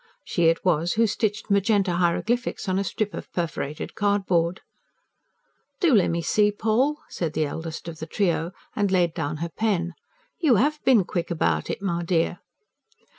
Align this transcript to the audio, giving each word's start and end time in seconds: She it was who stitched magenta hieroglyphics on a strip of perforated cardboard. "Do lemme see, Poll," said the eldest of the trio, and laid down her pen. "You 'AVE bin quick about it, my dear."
She 0.23 0.45
it 0.45 0.65
was 0.65 0.93
who 0.93 1.05
stitched 1.05 1.51
magenta 1.51 1.97
hieroglyphics 1.97 2.67
on 2.67 2.79
a 2.79 2.83
strip 2.83 3.13
of 3.13 3.31
perforated 3.33 3.93
cardboard. 3.93 4.61
"Do 5.79 5.93
lemme 5.93 6.23
see, 6.23 6.51
Poll," 6.51 6.97
said 7.07 7.33
the 7.33 7.45
eldest 7.45 7.87
of 7.87 7.99
the 7.99 8.07
trio, 8.07 8.51
and 8.75 8.89
laid 8.91 9.13
down 9.13 9.37
her 9.45 9.49
pen. 9.49 9.93
"You 10.39 10.57
'AVE 10.57 10.83
bin 10.83 11.03
quick 11.03 11.29
about 11.29 11.69
it, 11.69 11.83
my 11.83 12.01
dear." 12.03 12.39